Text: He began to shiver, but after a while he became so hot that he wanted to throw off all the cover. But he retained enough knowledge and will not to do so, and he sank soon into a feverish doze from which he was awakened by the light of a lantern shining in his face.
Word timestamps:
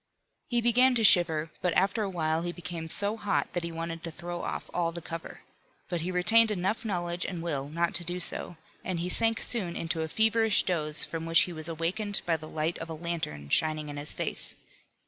He 0.47 0.61
began 0.61 0.95
to 0.95 1.03
shiver, 1.03 1.51
but 1.61 1.75
after 1.75 2.01
a 2.01 2.09
while 2.09 2.41
he 2.41 2.51
became 2.51 2.89
so 2.89 3.17
hot 3.17 3.49
that 3.53 3.61
he 3.63 3.71
wanted 3.71 4.01
to 4.01 4.09
throw 4.09 4.41
off 4.41 4.67
all 4.73 4.91
the 4.91 4.99
cover. 4.99 5.41
But 5.89 6.01
he 6.01 6.09
retained 6.09 6.49
enough 6.49 6.83
knowledge 6.83 7.23
and 7.23 7.39
will 7.43 7.69
not 7.69 7.93
to 7.93 8.03
do 8.03 8.19
so, 8.19 8.57
and 8.83 8.99
he 8.99 9.09
sank 9.09 9.39
soon 9.39 9.75
into 9.75 10.01
a 10.01 10.07
feverish 10.07 10.63
doze 10.63 11.05
from 11.05 11.27
which 11.27 11.41
he 11.41 11.53
was 11.53 11.69
awakened 11.69 12.21
by 12.25 12.35
the 12.35 12.49
light 12.49 12.79
of 12.79 12.89
a 12.89 12.95
lantern 12.95 13.49
shining 13.49 13.89
in 13.89 13.97
his 13.97 14.15
face. 14.15 14.55